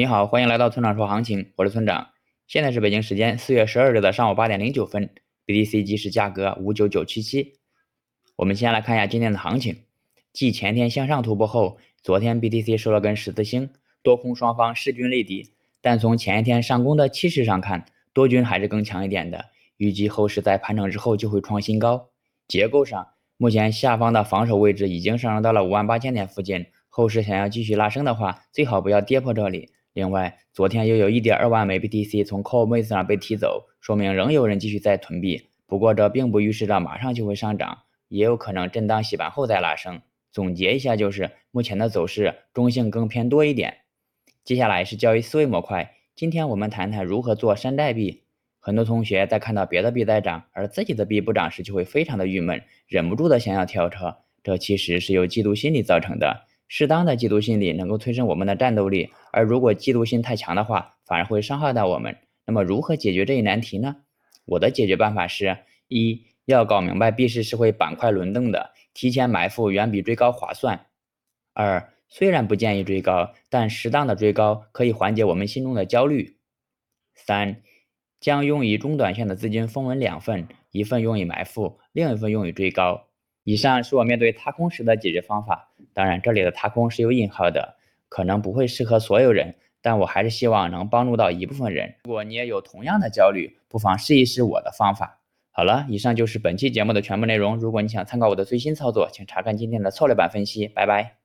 [0.00, 2.08] 你好，欢迎来到村长说行情，我是村长。
[2.46, 5.10] 现在是北京时间四月十二日的上午八点零九分
[5.44, 7.58] ，BTC 即时价格五九九七七。
[8.36, 9.82] 我们先来看一下今天的行情，
[10.32, 13.68] 继前天向上突破后，昨天 BTC 收了根十字星，
[14.02, 15.50] 多空双方势均力敌。
[15.82, 19.50] 但从前一天上攻的气势上看，多军还是更强一点的。
[19.76, 22.08] 预计后市在盘整之后就会创新高。
[22.48, 23.06] 结构上，
[23.36, 29.68] 目前下方的防守位置已经上升到了五万八千点附近，后市想要继续拉升的话，最好不要跌破这里。
[29.92, 35.48] 另外，昨天又有一点二万枚 BTC 从 Coinbase 上被提走，说明仍有人继续在囤币。
[35.66, 40.00] 不过这并不预示着马上就会上涨，也有可能震荡洗盘后再拉升。
[40.30, 43.78] 总结一下就是，目前的走势中性更偏多一点。
[44.44, 48.22] 接下来是交易思维模块，今天我们谈谈如何做山寨币。
[48.60, 54.18] 很多同学在看到别的币在涨，而自己的币不涨时，就会非常的郁闷，忍不住的想要跳车。
[54.42, 56.46] 这其实是由嫉妒心理造成的。
[56.72, 62.16] 适当的嫉妒心理能够推升我们的战斗力，而如果嫉妒心太强的话，反而会伤害到我们。
[62.46, 63.96] 那么如何解决这一难题呢？
[64.44, 70.78] 我的解决办法是：一要搞明白币市是会板块轮动的，提前埋伏远比追高划算；
[71.54, 76.36] 二虽然不建议追高，但适当的追高可以缓解我们心中的焦虑；
[77.16, 77.62] 三
[78.20, 83.08] 将用于中短线的资金分为两份，一份用于埋伏，另一份用于追高。
[83.44, 87.76] 以上是我面对踏空时的解决方法，当然这里的踏空是有引号的，
[88.08, 91.94] 可能不会适合所有人，但我还是希望能帮助到一部分人。
[92.04, 95.20] 如果你也有同样的焦虑，不妨试一试我的方法。
[95.52, 97.56] 好了，以上就是本期节目的全部内容。
[97.56, 100.68] 如果你想参考我的最新操作，请查看今天的策略版分析。
[100.68, 101.19] 拜拜。